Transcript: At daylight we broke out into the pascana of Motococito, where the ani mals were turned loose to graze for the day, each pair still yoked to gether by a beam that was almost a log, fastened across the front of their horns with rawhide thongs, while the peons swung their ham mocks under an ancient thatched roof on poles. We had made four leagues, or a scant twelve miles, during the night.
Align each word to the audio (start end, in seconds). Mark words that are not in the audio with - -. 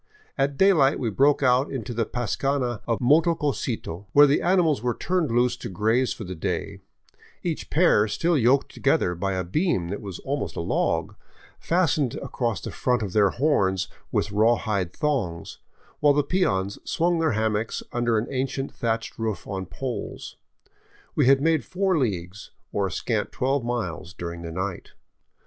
At 0.35 0.57
daylight 0.57 0.97
we 0.97 1.11
broke 1.11 1.43
out 1.43 1.71
into 1.71 1.93
the 1.93 2.07
pascana 2.07 2.81
of 2.87 2.97
Motococito, 2.99 4.07
where 4.13 4.25
the 4.25 4.41
ani 4.41 4.63
mals 4.63 4.81
were 4.81 4.95
turned 4.95 5.29
loose 5.29 5.55
to 5.57 5.69
graze 5.69 6.11
for 6.11 6.23
the 6.23 6.33
day, 6.33 6.79
each 7.43 7.69
pair 7.69 8.07
still 8.07 8.35
yoked 8.35 8.73
to 8.73 8.79
gether 8.79 9.13
by 9.13 9.33
a 9.33 9.43
beam 9.43 9.89
that 9.89 10.01
was 10.01 10.17
almost 10.21 10.55
a 10.55 10.59
log, 10.59 11.13
fastened 11.59 12.15
across 12.15 12.61
the 12.61 12.71
front 12.71 13.03
of 13.03 13.13
their 13.13 13.29
horns 13.29 13.89
with 14.11 14.31
rawhide 14.31 14.91
thongs, 14.91 15.59
while 15.99 16.13
the 16.13 16.23
peons 16.23 16.79
swung 16.83 17.19
their 17.19 17.33
ham 17.33 17.53
mocks 17.53 17.83
under 17.93 18.17
an 18.17 18.25
ancient 18.31 18.73
thatched 18.73 19.19
roof 19.19 19.45
on 19.45 19.67
poles. 19.67 20.35
We 21.13 21.27
had 21.27 21.41
made 21.43 21.63
four 21.63 21.95
leagues, 21.95 22.49
or 22.71 22.87
a 22.87 22.91
scant 22.91 23.31
twelve 23.31 23.63
miles, 23.63 24.15
during 24.15 24.41
the 24.41 24.51
night. 24.51 24.93